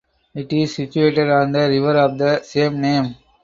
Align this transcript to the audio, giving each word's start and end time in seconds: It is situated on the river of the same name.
It 0.33 0.51
is 0.51 0.73
situated 0.73 1.29
on 1.29 1.51
the 1.51 1.69
river 1.69 1.95
of 1.95 2.17
the 2.17 2.41
same 2.41 2.81
name. 2.81 3.17